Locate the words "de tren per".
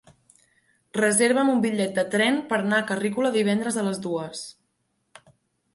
1.99-2.59